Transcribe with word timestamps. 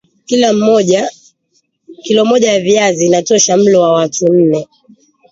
kilo 2.05 2.23
moja 2.25 2.51
ya 2.53 2.59
viazi 2.59 3.05
inatosha 3.05 3.57
mlo 3.57 3.81
wa 3.81 3.91
watu 3.93 4.33
nne 4.33 4.67